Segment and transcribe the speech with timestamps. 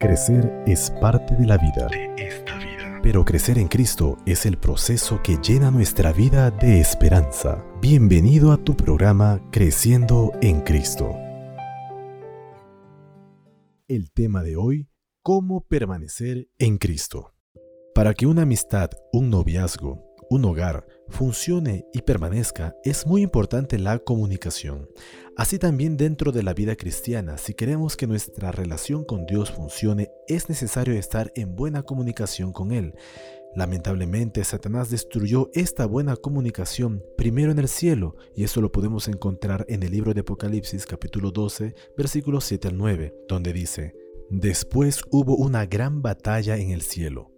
[0.00, 1.88] Crecer es parte de la vida.
[3.02, 7.64] Pero crecer en Cristo es el proceso que llena nuestra vida de esperanza.
[7.82, 11.16] Bienvenido a tu programa Creciendo en Cristo.
[13.88, 14.88] El tema de hoy,
[15.20, 17.34] cómo permanecer en Cristo.
[17.92, 23.98] Para que una amistad, un noviazgo, un hogar funcione y permanezca, es muy importante la
[23.98, 24.88] comunicación.
[25.36, 30.10] Así también dentro de la vida cristiana, si queremos que nuestra relación con Dios funcione,
[30.26, 32.94] es necesario estar en buena comunicación con Él.
[33.54, 39.64] Lamentablemente, Satanás destruyó esta buena comunicación primero en el cielo, y eso lo podemos encontrar
[39.68, 43.94] en el libro de Apocalipsis capítulo 12, versículos 7 al 9, donde dice,
[44.28, 47.37] Después hubo una gran batalla en el cielo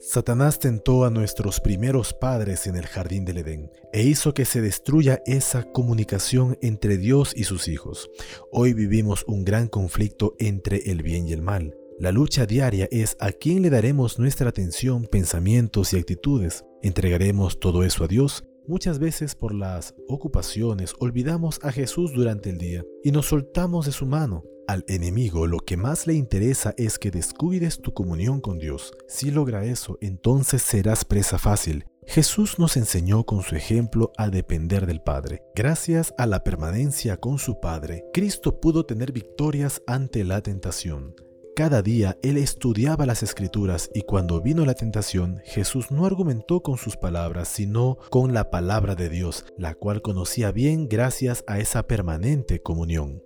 [0.00, 4.60] Satanás tentó a nuestros primeros padres en el jardín del Edén e hizo que se
[4.60, 8.08] destruya esa comunicación entre Dios y sus hijos.
[8.52, 11.76] Hoy vivimos un gran conflicto entre el bien y el mal.
[11.98, 16.64] La lucha diaria es a quién le daremos nuestra atención, pensamientos y actitudes.
[16.80, 18.44] ¿Entregaremos todo eso a Dios?
[18.68, 23.92] Muchas veces por las ocupaciones olvidamos a Jesús durante el día y nos soltamos de
[23.92, 24.44] su mano.
[24.68, 28.92] Al enemigo lo que más le interesa es que descuides tu comunión con Dios.
[29.08, 31.86] Si logra eso, entonces serás presa fácil.
[32.06, 35.42] Jesús nos enseñó con su ejemplo a depender del Padre.
[35.54, 41.14] Gracias a la permanencia con su Padre, Cristo pudo tener victorias ante la tentación.
[41.56, 46.76] Cada día él estudiaba las escrituras y cuando vino la tentación, Jesús no argumentó con
[46.76, 51.84] sus palabras, sino con la palabra de Dios, la cual conocía bien gracias a esa
[51.84, 53.22] permanente comunión.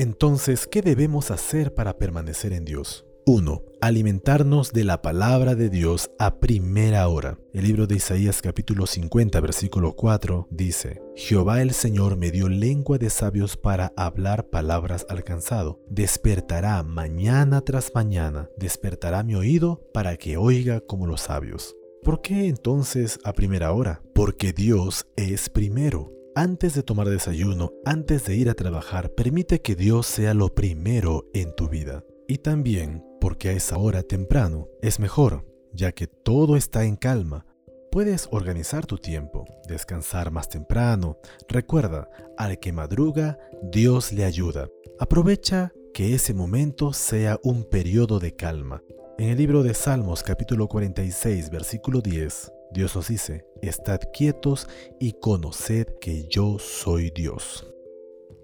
[0.00, 3.04] Entonces, ¿qué debemos hacer para permanecer en Dios?
[3.26, 3.62] 1.
[3.82, 7.38] Alimentarnos de la palabra de Dios a primera hora.
[7.52, 12.96] El libro de Isaías capítulo 50 versículo 4 dice, Jehová el Señor me dio lengua
[12.96, 15.82] de sabios para hablar palabras al cansado.
[15.90, 21.76] Despertará mañana tras mañana, despertará mi oído para que oiga como los sabios.
[22.02, 24.00] ¿Por qué entonces a primera hora?
[24.14, 26.19] Porque Dios es primero.
[26.36, 31.28] Antes de tomar desayuno, antes de ir a trabajar, permite que Dios sea lo primero
[31.34, 32.04] en tu vida.
[32.28, 37.46] Y también porque a esa hora temprano es mejor, ya que todo está en calma.
[37.90, 41.18] Puedes organizar tu tiempo, descansar más temprano.
[41.48, 42.08] Recuerda,
[42.38, 44.68] al que madruga, Dios le ayuda.
[45.00, 48.84] Aprovecha que ese momento sea un periodo de calma.
[49.18, 54.68] En el libro de Salmos capítulo 46 versículo 10 Dios nos dice, estad quietos
[55.00, 57.66] y conoced que yo soy Dios.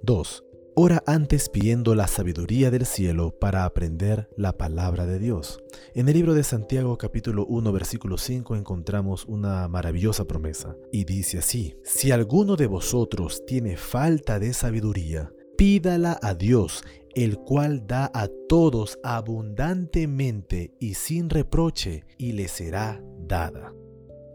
[0.03, 0.44] 2.
[0.75, 5.62] Ora antes pidiendo la sabiduría del cielo para aprender la palabra de Dios.
[5.94, 11.38] En el libro de Santiago capítulo 1 versículo 5 encontramos una maravillosa promesa y dice
[11.38, 16.82] así, si alguno de vosotros tiene falta de sabiduría, pídala a Dios,
[17.15, 23.72] el cual da a todos abundantemente y sin reproche, y le será dada.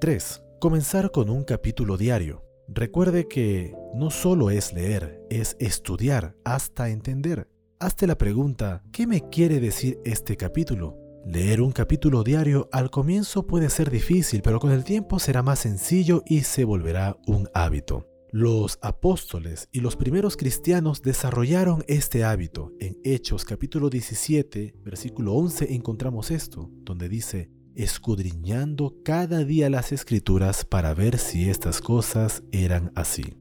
[0.01, 0.41] 3.
[0.59, 2.44] Comenzar con un capítulo diario.
[2.67, 7.47] Recuerde que no solo es leer, es estudiar hasta entender.
[7.79, 10.97] Hazte la pregunta, ¿qué me quiere decir este capítulo?
[11.23, 15.59] Leer un capítulo diario al comienzo puede ser difícil, pero con el tiempo será más
[15.59, 18.07] sencillo y se volverá un hábito.
[18.31, 22.72] Los apóstoles y los primeros cristianos desarrollaron este hábito.
[22.79, 30.66] En Hechos capítulo 17, versículo 11 encontramos esto, donde dice, escudriñando cada día las escrituras
[30.66, 33.38] para ver si estas cosas eran así.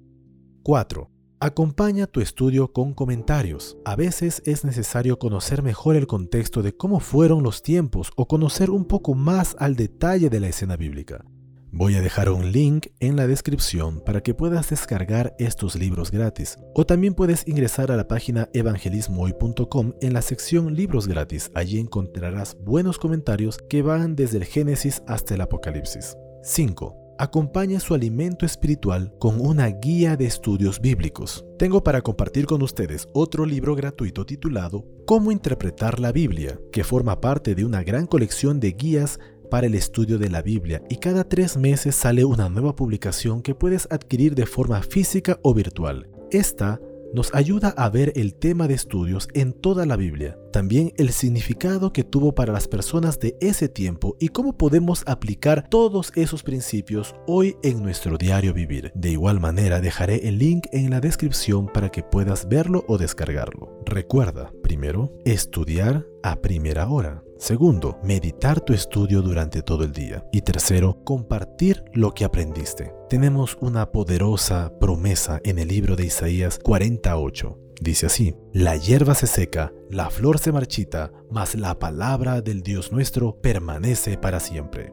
[0.62, 1.10] 4.
[1.40, 3.78] Acompaña tu estudio con comentarios.
[3.86, 8.70] A veces es necesario conocer mejor el contexto de cómo fueron los tiempos o conocer
[8.70, 11.24] un poco más al detalle de la escena bíblica.
[11.72, 16.58] Voy a dejar un link en la descripción para que puedas descargar estos libros gratis.
[16.74, 21.50] O también puedes ingresar a la página evangelismohoy.com en la sección libros gratis.
[21.54, 26.16] Allí encontrarás buenos comentarios que van desde el Génesis hasta el Apocalipsis.
[26.42, 31.44] 5 acompaña su alimento espiritual con una guía de estudios bíblicos.
[31.58, 37.20] Tengo para compartir con ustedes otro libro gratuito titulado Cómo interpretar la Biblia, que forma
[37.20, 39.20] parte de una gran colección de guías
[39.50, 43.54] para el estudio de la Biblia y cada tres meses sale una nueva publicación que
[43.54, 46.08] puedes adquirir de forma física o virtual.
[46.30, 46.80] Esta
[47.12, 51.92] nos ayuda a ver el tema de estudios en toda la Biblia, también el significado
[51.92, 57.14] que tuvo para las personas de ese tiempo y cómo podemos aplicar todos esos principios
[57.26, 58.92] hoy en nuestro diario vivir.
[58.94, 63.80] De igual manera dejaré el link en la descripción para que puedas verlo o descargarlo.
[63.86, 67.24] Recuerda, primero, estudiar a primera hora.
[67.40, 70.26] Segundo, meditar tu estudio durante todo el día.
[70.30, 72.92] Y tercero, compartir lo que aprendiste.
[73.08, 77.58] Tenemos una poderosa promesa en el libro de Isaías 48.
[77.80, 82.92] Dice así, la hierba se seca, la flor se marchita, mas la palabra del Dios
[82.92, 84.92] nuestro permanece para siempre.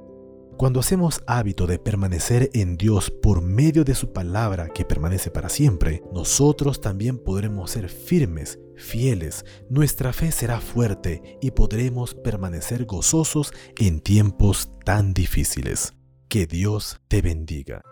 [0.58, 5.50] Cuando hacemos hábito de permanecer en Dios por medio de su palabra que permanece para
[5.50, 13.54] siempre, nosotros también podremos ser firmes, fieles, nuestra fe será fuerte y podremos permanecer gozosos
[13.78, 15.94] en tiempos tan difíciles.
[16.28, 17.84] Que Dios te bendiga.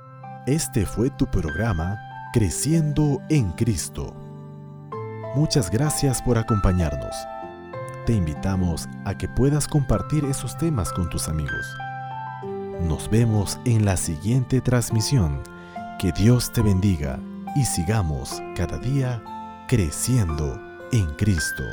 [0.47, 1.99] Este fue tu programa
[2.33, 4.11] Creciendo en Cristo.
[5.35, 7.15] Muchas gracias por acompañarnos.
[8.07, 11.67] Te invitamos a que puedas compartir esos temas con tus amigos.
[12.81, 15.41] Nos vemos en la siguiente transmisión.
[15.99, 17.19] Que Dios te bendiga
[17.55, 19.23] y sigamos cada día
[19.67, 20.59] creciendo
[20.91, 21.63] en Cristo.